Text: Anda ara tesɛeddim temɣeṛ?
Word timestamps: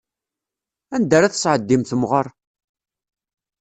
Anda 0.95 1.15
ara 1.17 1.33
tesɛeddim 1.33 1.83
temɣeṛ? 1.89 2.25